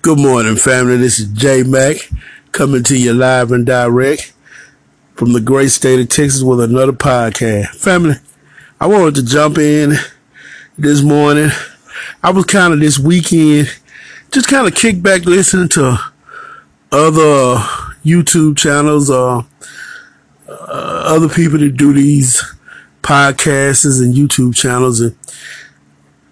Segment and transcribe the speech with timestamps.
[0.00, 0.96] Good morning, family.
[0.96, 1.96] This is J Mac
[2.52, 4.32] coming to you live and direct
[5.14, 7.74] from the great state of Texas with another podcast.
[7.74, 8.14] Family,
[8.80, 9.94] I wanted to jump in
[10.78, 11.50] this morning.
[12.22, 13.76] I was kind of this weekend
[14.30, 15.98] just kind of kick back listening to
[16.92, 17.56] other
[18.04, 19.46] YouTube channels or
[20.48, 22.40] uh, other people that do these
[23.02, 25.16] podcasts and YouTube channels and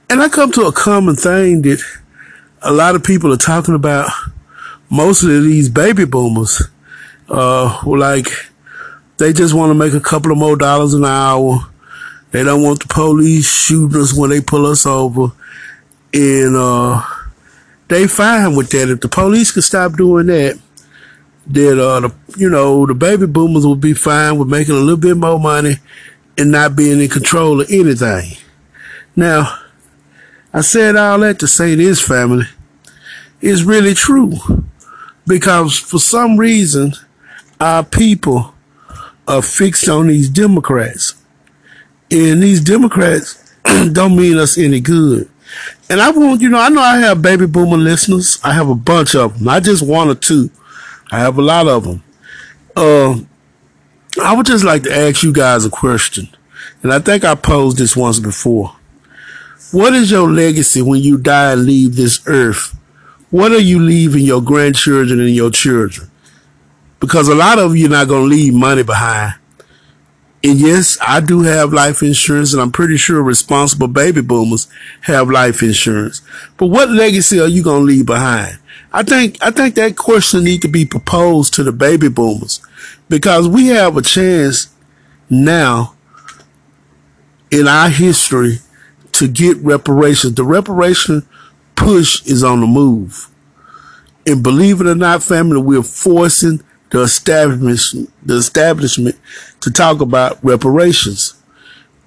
[0.08, 1.82] and I come to a common thing that
[2.62, 4.10] a lot of people are talking about
[4.90, 6.62] mostly these baby boomers.
[7.28, 8.28] Uh, like
[9.16, 11.58] they just want to make a couple of more dollars an hour.
[12.30, 15.32] They don't want the police shooting us when they pull us over.
[16.12, 17.02] And, uh,
[17.88, 18.90] they fine with that.
[18.90, 20.58] If the police could stop doing that,
[21.46, 24.96] then, uh, the, you know, the baby boomers would be fine with making a little
[24.96, 25.76] bit more money
[26.36, 28.36] and not being in control of anything.
[29.14, 29.58] Now,
[30.56, 32.46] I said all that to say this family
[33.42, 34.32] is really true
[35.26, 36.94] because for some reason
[37.60, 38.54] our people
[39.28, 41.14] are fixed on these Democrats
[42.10, 43.54] and these Democrats
[43.92, 45.28] don't mean us any good.
[45.90, 48.38] And I want, you know, I know I have baby boomer listeners.
[48.42, 50.50] I have a bunch of them, not just one or two.
[51.12, 52.02] I have a lot of them.
[52.74, 53.20] Uh,
[54.22, 56.28] I would just like to ask you guys a question.
[56.82, 58.74] And I think I posed this once before.
[59.72, 62.76] What is your legacy when you die and leave this earth?
[63.30, 66.10] What are you leaving your grandchildren and your children?
[67.00, 69.34] Because a lot of you are not going to leave money behind.
[70.44, 74.68] And yes, I do have life insurance and I'm pretty sure responsible baby boomers
[75.02, 76.22] have life insurance.
[76.56, 78.58] But what legacy are you going to leave behind?
[78.92, 82.60] I think, I think that question needs to be proposed to the baby boomers
[83.08, 84.72] because we have a chance
[85.28, 85.94] now
[87.50, 88.58] in our history
[89.16, 90.34] to get reparations.
[90.34, 91.26] The reparation
[91.74, 93.28] push is on the move.
[94.26, 99.16] And believe it or not, family, we're forcing the establishment, the establishment
[99.60, 101.34] to talk about reparations.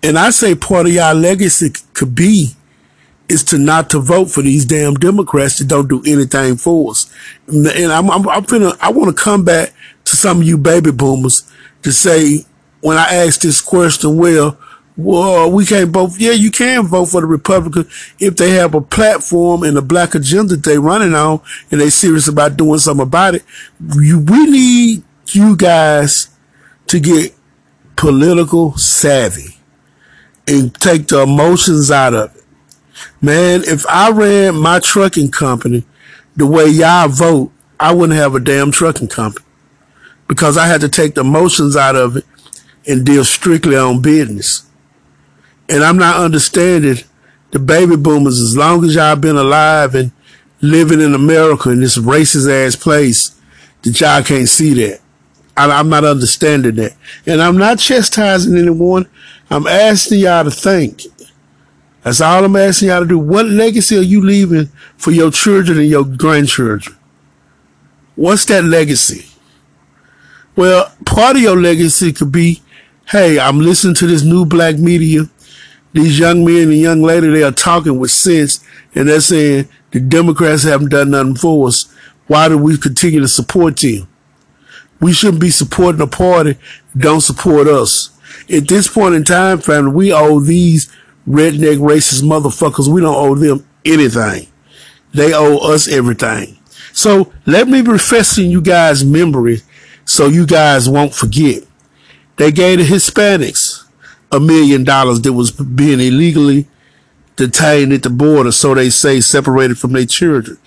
[0.03, 2.51] And I say part of your legacy could be
[3.27, 7.11] is to not to vote for these damn Democrats that don't do anything for us.
[7.47, 9.73] And I'm, I'm, I'm finna, I want to come back
[10.05, 11.51] to some of you baby boomers
[11.83, 12.45] to say,
[12.81, 14.57] when I ask this question, well,
[14.99, 16.11] well, we can't vote.
[16.17, 17.87] Yeah, you can vote for the Republican
[18.19, 22.27] if they have a platform and a black agenda they running on and they serious
[22.27, 23.45] about doing something about it.
[23.79, 26.29] You, we need you guys
[26.87, 27.33] to get
[27.95, 29.57] political savvy
[30.49, 32.43] and take the emotions out of it.
[33.21, 35.85] Man, if I ran my trucking company
[36.35, 39.45] the way y'all vote, I wouldn't have a damn trucking company
[40.27, 42.25] because I had to take the emotions out of it
[42.85, 44.68] and deal strictly on business.
[45.69, 46.97] And I'm not understanding
[47.51, 50.11] the baby boomers as long as y'all been alive and
[50.61, 53.39] living in America in this racist ass place
[53.83, 54.99] that y'all can't see that.
[55.55, 56.95] I, am not understanding that.
[57.25, 59.09] And I'm not chastising anyone.
[59.49, 61.03] I'm asking y'all to think.
[62.03, 63.19] That's all I'm asking y'all to do.
[63.19, 66.95] What legacy are you leaving for your children and your grandchildren?
[68.15, 69.25] What's that legacy?
[70.55, 72.61] Well, part of your legacy could be,
[73.07, 75.29] hey, I'm listening to this new black media
[75.93, 78.63] these young men and young lady, they are talking with sense
[78.93, 81.91] and they're saying the Democrats haven't done nothing for us.
[82.27, 84.07] Why do we continue to support them?
[84.99, 86.57] We shouldn't be supporting a party
[86.97, 88.11] don't support us.
[88.51, 90.91] At this point in time, family, we owe these
[91.27, 94.47] redneck racist motherfuckers, we don't owe them anything.
[95.13, 96.57] They owe us everything.
[96.93, 99.61] So let me refresh in you guys' memory
[100.05, 101.63] so you guys won't forget.
[102.37, 103.68] They gave the Hispanics
[104.31, 106.67] a million dollars that was being illegally
[107.35, 110.57] detained at the border, so they say, separated from their children.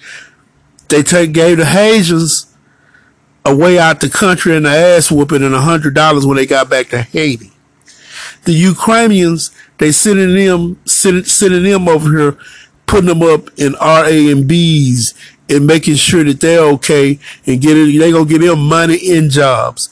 [0.89, 2.55] They take, gave the Haitians
[3.45, 6.47] a way out the country and the ass whooping and a hundred dollars when they
[6.47, 7.53] got back to Haiti.
[8.45, 12.39] The Ukrainians, they sending them, sending, them over here,
[12.87, 15.15] putting them up in Airbnb's
[15.49, 19.91] and making sure that they're okay and getting, they gonna get them money in jobs.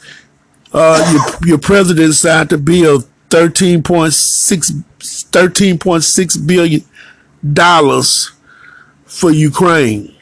[0.73, 6.85] Uh, your, your president signed to be a bill 13.6 $13.6 billion
[9.06, 10.15] for Ukraine.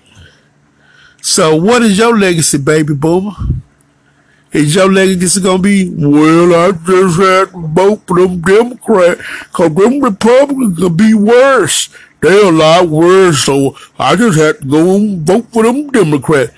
[1.21, 3.33] So what is your legacy, baby boomer?
[4.53, 9.21] Is your legacy gonna be, well, I just had to vote for them Democrats,
[9.53, 11.91] cause them Republicans could be worse.
[12.21, 16.53] They're a lot worse, so I just had to go and vote for them Democrats.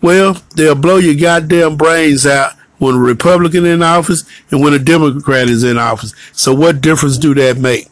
[0.00, 4.78] Well, they'll blow your goddamn brains out when a Republican in office and when a
[4.78, 6.14] Democrat is in office.
[6.32, 7.88] So what difference do that make?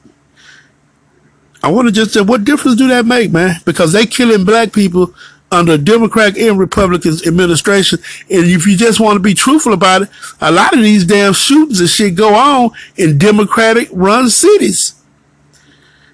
[1.62, 3.56] I want to just say, what difference do that make, man?
[3.64, 5.14] Because they killing black people
[5.52, 7.98] under Democrat and Republican administration.
[8.30, 10.08] And if you just want to be truthful about it,
[10.40, 14.94] a lot of these damn shootings and shit go on in Democratic run cities.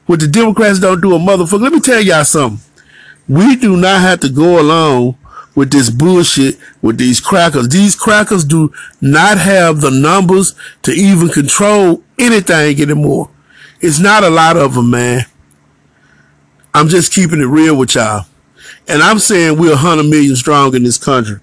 [0.07, 1.63] What the Democrats don't do a motherfucker.
[1.63, 2.61] Let me tell y'all something.
[3.29, 5.19] We do not have to go along
[5.59, 7.69] with this bullshit with these crackers.
[7.69, 13.29] These crackers do not have the numbers to even control anything anymore.
[13.81, 15.23] It's not a lot of them, man.
[16.73, 18.27] I'm just keeping it real with y'all.
[18.87, 21.41] And I'm saying we're 100 million strong in this country.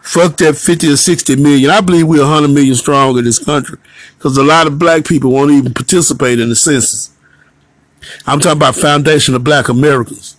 [0.00, 1.70] Fuck that 50 or 60 million.
[1.70, 3.78] I believe we're 100 million strong in this country
[4.16, 7.14] because a lot of black people won't even participate in the census.
[8.26, 10.38] I'm talking about foundation of black Americans.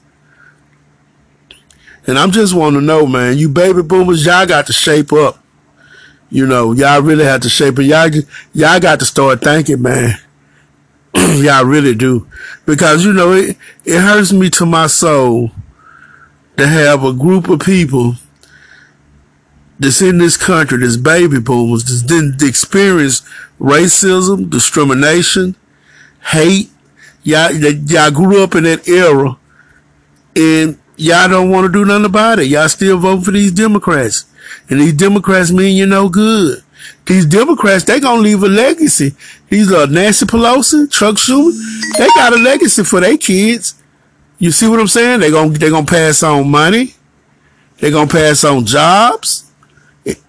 [2.07, 5.39] And I'm just want to know, man, you baby boomers, y'all got to shape up.
[6.29, 7.85] You know, y'all really have to shape it.
[7.85, 8.09] Y'all,
[8.53, 10.17] y'all got to start thinking, man.
[11.15, 12.27] y'all really do.
[12.65, 15.51] Because, you know, it, it hurts me to my soul
[16.57, 18.15] to have a group of people
[19.79, 23.21] that's in this country, that's baby boomers, that didn't experience
[23.59, 25.55] racism, discrimination,
[26.31, 26.69] hate.
[27.23, 29.37] Y'all, y'all grew up in that era
[30.35, 32.47] and y'all don't want to do nothing about it.
[32.47, 34.25] Y'all still vote for these Democrats.
[34.69, 36.63] And these Democrats mean you're no good.
[37.05, 39.15] These Democrats, they gonna leave a legacy.
[39.49, 41.53] These are Nancy Pelosi, Chuck Schumer,
[41.97, 43.75] they got a legacy for their kids.
[44.39, 45.19] You see what I'm saying?
[45.19, 46.95] They gonna they gonna pass on money.
[47.79, 49.51] They gonna pass on jobs.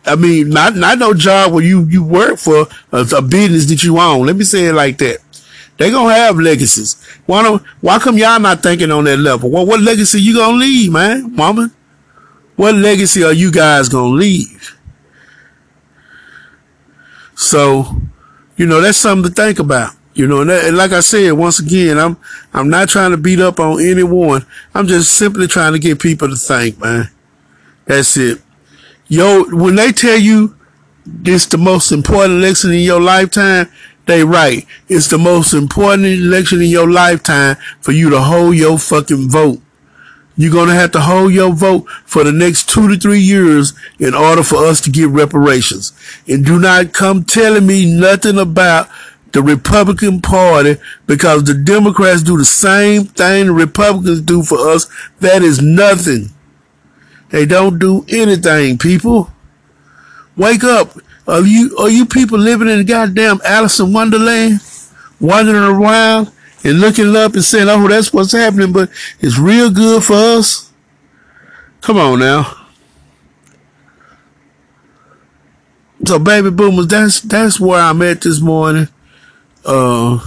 [0.07, 3.83] I mean, not not no job where you you work for a, a business that
[3.83, 4.27] you own.
[4.27, 5.19] Let me say it like that.
[5.79, 6.97] They gonna have legacies.
[7.27, 9.51] Why don't why come y'all not thinking on that level?
[9.51, 11.73] What what legacy you gonna leave, man, woman?
[12.57, 14.77] What legacy are you guys gonna leave?
[17.35, 18.01] So,
[18.57, 19.93] you know, that's something to think about.
[20.15, 22.17] You know, and, that, and, like I said, once again, I'm
[22.55, 24.47] I'm not trying to beat up on anyone.
[24.75, 27.11] I'm just simply trying to get people to think, man.
[27.85, 28.41] That's it.
[29.09, 30.57] Yo, when they tell you
[31.05, 33.71] this the most important lesson in your lifetime,
[34.07, 34.67] they right.
[34.89, 39.61] It's the most important election in your lifetime for you to hold your fucking vote.
[40.37, 43.73] You're going to have to hold your vote for the next two to three years
[43.99, 45.93] in order for us to get reparations.
[46.29, 48.89] And do not come telling me nothing about
[49.33, 50.77] the Republican Party
[51.07, 54.87] because the Democrats do the same thing the Republicans do for us.
[55.21, 56.31] That is nothing.
[57.31, 59.33] They don't do anything, people.
[60.37, 60.91] Wake up.
[61.29, 64.61] Are you, are you people living in goddamn Alice in Wonderland?
[65.21, 66.31] Wandering around
[66.63, 68.91] and looking up and saying, oh, that's what's happening, but
[69.21, 70.71] it's real good for us?
[71.81, 72.53] Come on now.
[76.05, 78.89] So baby boomers, that's, that's where I'm at this morning
[79.67, 80.19] uh,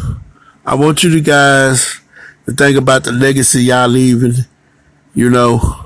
[0.65, 1.99] I want you to guys
[2.45, 4.33] to think about the legacy y'all leaving,
[5.15, 5.85] you know,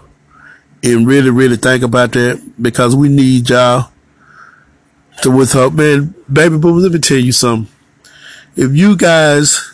[0.84, 3.92] and really, really think about that because we need y'all
[5.22, 5.76] to withhold.
[5.76, 7.74] Man, baby boom, let me tell you something.
[8.56, 9.74] If you guys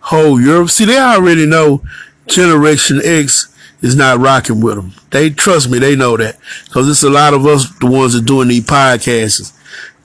[0.00, 1.82] hold your, see, they already know
[2.26, 4.92] Generation X is not rocking with them.
[5.10, 8.24] They trust me, they know that because it's a lot of us, the ones that
[8.24, 9.54] doing these podcasts.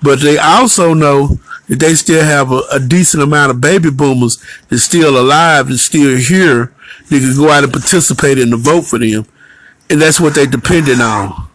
[0.02, 4.44] But they also know that they still have a, a, decent amount of baby boomers
[4.68, 6.74] that's still alive and still here
[7.10, 9.26] They can go out and participate in the vote for them.
[9.90, 11.48] And that's what they're depending on.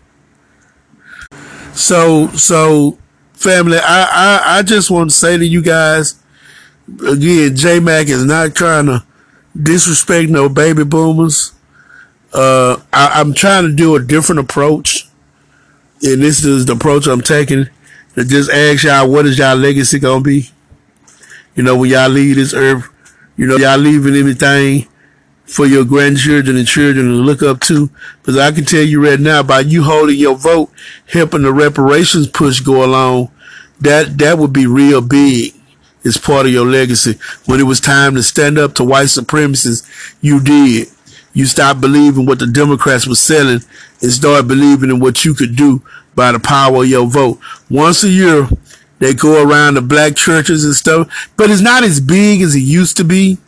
[1.74, 2.98] So, so
[3.38, 6.20] family, I, I, I just want to say to you guys,
[7.06, 9.04] again, J Mac is not trying to
[9.60, 11.52] disrespect no baby boomers.
[12.32, 15.06] Uh, I, I'm trying to do a different approach.
[16.02, 17.66] And this is the approach I'm taking
[18.14, 20.50] to just ask y'all what is y'all legacy gonna be?
[21.54, 22.88] You know, when y'all leave this earth,
[23.36, 24.86] you know, y'all leaving anything
[25.48, 27.90] for your grandchildren and children to look up to.
[28.20, 30.70] Because I can tell you right now, by you holding your vote,
[31.06, 33.30] helping the reparations push go along,
[33.80, 35.54] that that would be real big.
[36.04, 37.18] It's part of your legacy.
[37.46, 40.88] When it was time to stand up to white supremacists, you did.
[41.32, 43.60] You stopped believing what the Democrats were selling
[44.00, 45.82] and started believing in what you could do
[46.14, 47.38] by the power of your vote.
[47.70, 48.48] Once a year,
[48.98, 52.60] they go around the black churches and stuff, but it's not as big as it
[52.60, 53.38] used to be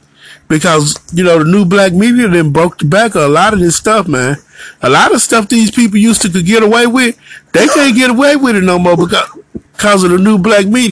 [0.50, 3.60] because, you know, the new black media then broke the back of a lot of
[3.60, 4.36] this stuff, man.
[4.82, 7.16] A lot of stuff these people used to could get away with,
[7.52, 10.90] they can't get away with it no more because, because of the new black media.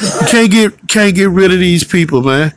[0.00, 2.52] You can't get, can't get rid of these people, man.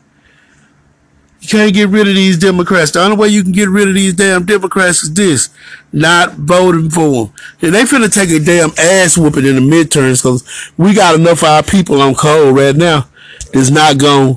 [1.40, 2.92] You can't get rid of these Democrats.
[2.92, 5.50] The only way you can get rid of these damn Democrats is this.
[5.92, 7.34] Not voting for them.
[7.62, 11.42] And they finna take a damn ass whooping in the midterms because we got enough
[11.44, 13.08] of our people on cold right now
[13.54, 14.36] that's not gonna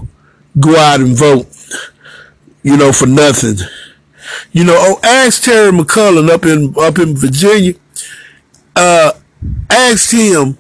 [0.59, 1.47] go out and vote,
[2.65, 3.57] you know, for nothing.
[4.53, 7.75] You know, oh, ask Terry McAuliffe up in up in Virginia.
[8.75, 9.13] Uh,
[9.71, 10.59] asked him,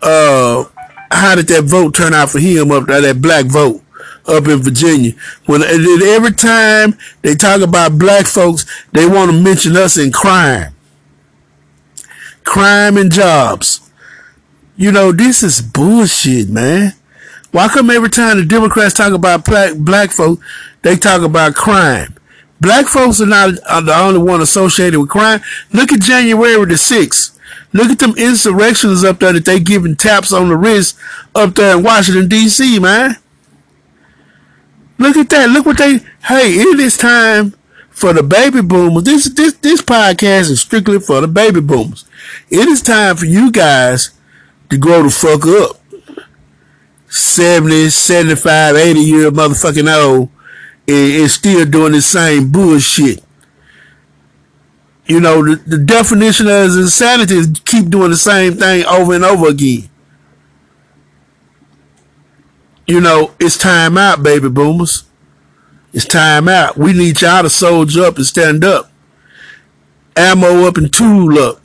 [0.00, 0.64] uh,
[1.10, 3.82] how did that vote turn out for him up there, that black vote
[4.26, 5.12] up in Virginia?
[5.46, 10.74] When every time they talk about black folks, they want to mention us in crime,
[12.44, 13.90] crime and jobs.
[14.76, 16.94] You know, this is bullshit, man.
[17.52, 20.42] Why come every time the Democrats talk about black, black folks,
[20.82, 22.14] they talk about crime?
[22.60, 25.40] Black folks are not are the only one associated with crime.
[25.72, 27.36] Look at January the 6th.
[27.72, 30.96] Look at them insurrections up there that they giving taps on the wrist
[31.34, 33.16] up there in Washington, D.C., man.
[34.98, 35.48] Look at that.
[35.50, 37.54] Look what they, hey, it is time
[37.88, 39.04] for the baby boomers.
[39.04, 42.04] This, this, this podcast is strictly for the baby boomers.
[42.50, 44.10] It is time for you guys
[44.68, 45.79] to grow the fuck up.
[47.10, 50.28] 70, 75, 80 year motherfucking old
[50.86, 53.22] and, and still doing the same bullshit.
[55.06, 59.24] You know, the, the definition of insanity is keep doing the same thing over and
[59.24, 59.90] over again.
[62.86, 65.04] You know, it's time out, baby boomers.
[65.92, 66.76] It's time out.
[66.76, 68.90] We need y'all to soldier up and stand up.
[70.14, 71.60] Ammo up and tool up.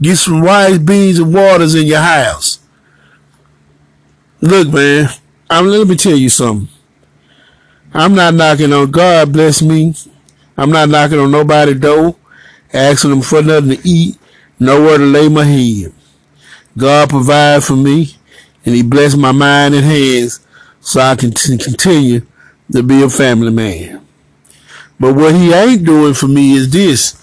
[0.00, 2.61] Get some rice, beans, and waters in your house.
[4.42, 5.08] Look, man,
[5.48, 6.68] I'm, let me tell you something.
[7.94, 9.94] I'm not knocking on God bless me.
[10.56, 12.16] I'm not knocking on nobody door
[12.72, 14.18] asking them for nothing to eat,
[14.58, 15.92] nowhere to lay my head.
[16.76, 18.16] God provides for me,
[18.66, 20.44] and He bless my mind and hands
[20.80, 22.22] so I can t- continue
[22.72, 24.04] to be a family man.
[24.98, 27.14] But what He ain't doing for me is this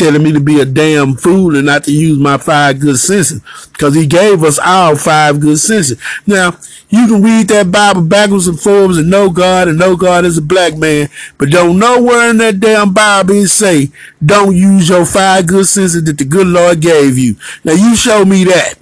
[0.00, 3.42] telling me to be a damn fool and not to use my five good senses
[3.70, 6.00] because he gave us all five good senses.
[6.26, 6.56] Now,
[6.88, 10.38] you can read that Bible backwards and forwards and know God and know God is
[10.38, 13.90] a black man, but don't nowhere in that damn Bible it say,
[14.24, 17.36] don't use your five good senses that the good Lord gave you.
[17.62, 18.76] Now, you show me that.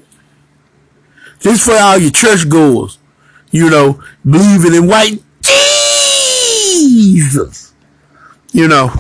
[1.41, 2.99] This for all your church goers,
[3.51, 5.21] you know, believing in white
[6.63, 7.73] Jesus.
[8.53, 8.93] You know,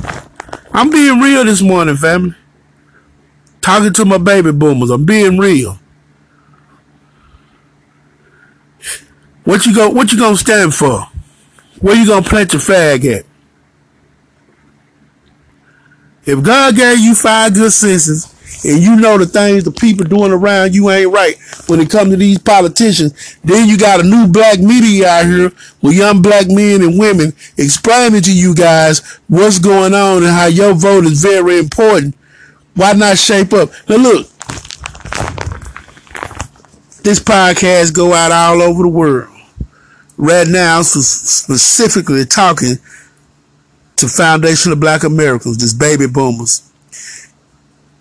[0.72, 2.34] I'm being real this morning, family.
[3.60, 4.90] Talking to my baby boomers.
[4.90, 5.78] I'm being real.
[9.44, 11.06] What you go what you gonna stand for?
[11.80, 13.24] Where you gonna plant your flag at?
[16.24, 20.32] If God gave you five good senses and you know the things the people doing
[20.32, 21.36] around you ain't right
[21.66, 23.36] when it comes to these politicians.
[23.44, 25.52] Then you got a new black media out here
[25.82, 30.46] with young black men and women explaining to you guys what's going on and how
[30.46, 32.16] your vote is very important.
[32.74, 33.70] Why not shape up?
[33.88, 34.28] Now look,
[37.02, 39.34] this podcast go out all over the world.
[40.16, 42.78] Right now, specifically talking
[43.96, 46.68] to Foundation of Black Americans, this baby boomers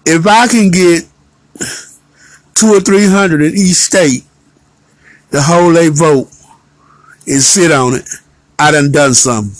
[0.08, 1.04] if I can get
[2.56, 4.24] two or three hundred in each state
[5.32, 6.30] to hold a vote
[7.28, 8.08] and sit on it,
[8.58, 9.54] I done done something.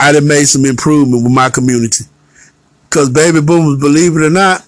[0.00, 2.04] I done made some improvement with my community.
[2.90, 4.62] Cause baby boomers, believe it or not,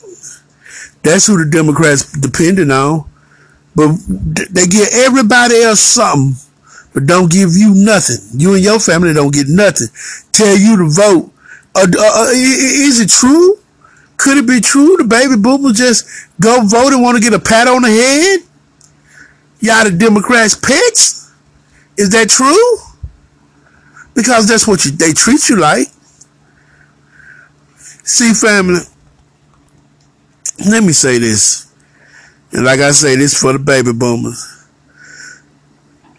[1.03, 3.11] that's who the Democrats depending on.
[3.75, 3.97] But
[4.51, 6.37] they give everybody else something,
[6.95, 8.39] but don't give you nothing.
[8.39, 9.89] You and your family don't get nothing.
[10.31, 11.33] Tell you to vote.
[11.75, 13.62] Uh, uh, uh is it true
[14.23, 16.07] could it be true the baby boomers just
[16.41, 18.41] go vote and want to get a pat on the head?
[19.59, 21.33] Y'all the Democrats pets?
[21.99, 22.79] Is that true?
[24.15, 25.89] Because that's what you, they treat you like.
[28.05, 28.81] See, family,
[30.71, 31.73] let me say this.
[32.53, 34.69] And like I say, this for the baby boomers.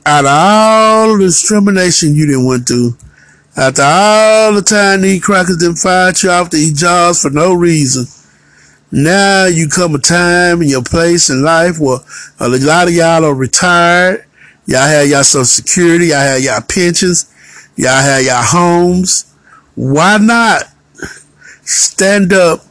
[0.06, 2.98] Out of all the discrimination you didn't went through,
[3.56, 8.06] after all the time these crackers done fired you off these jobs for no reason,
[8.92, 12.00] now you come a time in your place in life where
[12.40, 14.26] a lot of y'all are retired.
[14.66, 16.08] Y'all have y'all social security.
[16.08, 17.32] Y'all have y'all pensions.
[17.76, 19.32] Y'all have y'all homes.
[19.76, 20.64] Why not
[21.64, 22.62] stand up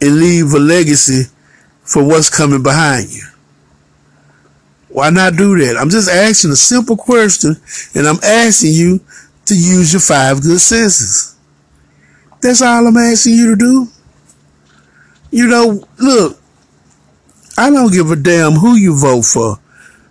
[0.00, 1.24] and leave a legacy
[1.82, 3.24] for what's coming behind you?
[4.88, 5.76] Why not do that?
[5.76, 7.56] I'm just asking a simple question
[7.94, 9.00] and I'm asking you
[9.46, 11.36] to use your five good senses.
[12.40, 13.88] That's all I'm asking you to do.
[15.30, 16.38] You know, look,
[17.56, 19.58] I don't give a damn who you vote for.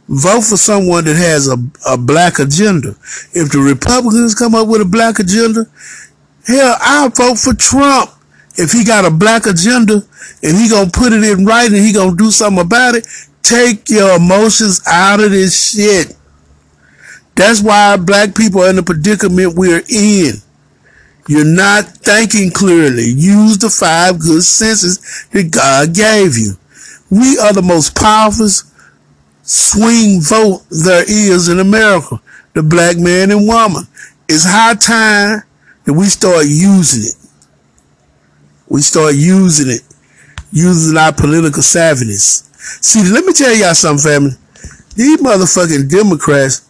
[0.07, 1.57] Vote for someone that has a,
[1.87, 2.89] a black agenda.
[3.33, 5.65] If the Republicans come up with a black agenda,
[6.45, 8.11] hell, I'll vote for Trump.
[8.57, 10.01] If he got a black agenda
[10.43, 13.07] and he gonna put it in writing, and he gonna do something about it.
[13.41, 16.15] Take your emotions out of this shit.
[17.41, 20.33] That's why black people are in the predicament we're in.
[21.27, 23.05] You're not thinking clearly.
[23.05, 26.53] Use the five good senses that God gave you.
[27.09, 28.47] We are the most powerful
[29.41, 32.21] swing vote there is in America.
[32.53, 33.87] The black man and woman.
[34.29, 35.41] It's high time
[35.85, 37.15] that we start using it.
[38.69, 39.81] We start using it.
[40.51, 42.47] Using our political savviness.
[42.83, 44.31] See, let me tell y'all something, family.
[44.95, 46.69] These motherfucking Democrats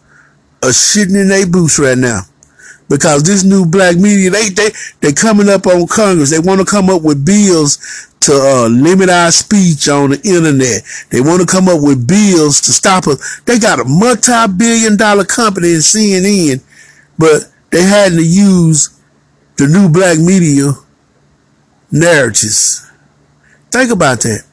[0.63, 2.21] are shitting in their boots right now
[2.91, 6.29] because this new black media they they they coming up on Congress.
[6.29, 10.83] They want to come up with bills to uh, limit our speech on the internet.
[11.09, 13.41] They want to come up with bills to stop us.
[13.45, 16.61] They got a multi-billion dollar company in CNN,
[17.17, 18.99] but they had to use
[19.57, 20.73] the new black media
[21.91, 22.91] narratives.
[23.71, 24.43] Think about that.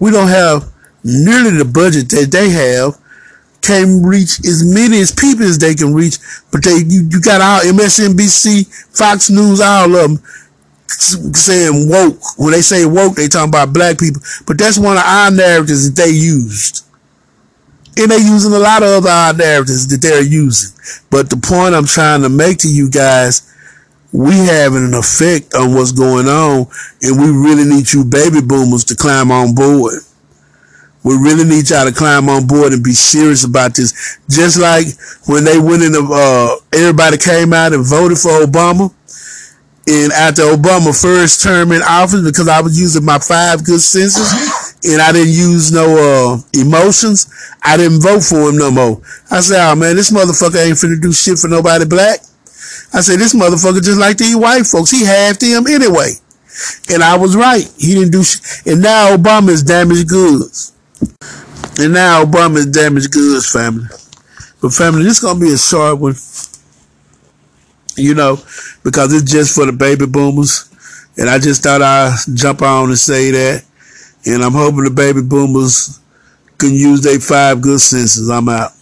[0.00, 0.72] We don't have
[1.04, 2.98] nearly the budget that they have
[3.62, 6.18] can reach as many as people as they can reach,
[6.50, 10.16] but they you, you got all MSNBC, Fox News, all of them
[10.88, 12.38] saying woke.
[12.38, 15.88] When they say woke, they talking about black people, but that's one of our narratives
[15.88, 16.86] that they used.
[17.96, 20.78] And they're using a lot of other our narratives that they're using.
[21.10, 23.46] But the point I'm trying to make to you guys,
[24.12, 26.66] we having an effect on what's going on,
[27.02, 30.00] and we really need you baby boomers to climb on board.
[31.02, 34.18] We really need y'all to climb on board and be serious about this.
[34.28, 34.86] Just like
[35.26, 38.92] when they went in the, uh, everybody came out and voted for Obama.
[39.88, 44.76] And after Obama first term in office, because I was using my five good senses
[44.84, 49.00] and I didn't use no, uh, emotions, I didn't vote for him no more.
[49.30, 52.20] I said, oh man, this motherfucker ain't finna do shit for nobody black.
[52.92, 54.90] I said, this motherfucker just like these white folks.
[54.90, 56.12] He half them anyway.
[56.92, 57.64] And I was right.
[57.78, 58.66] He didn't do shit.
[58.66, 60.72] And now Obama is damaged goods.
[61.78, 63.86] And now Obama's damaged goods, family.
[64.60, 66.14] But family, this gonna be a short one.
[67.96, 68.36] You know,
[68.84, 70.68] because it's just for the baby boomers.
[71.16, 73.64] And I just thought I'd jump on and say that.
[74.26, 76.00] And I'm hoping the baby boomers
[76.58, 78.28] can use their five good senses.
[78.28, 78.72] I'm out.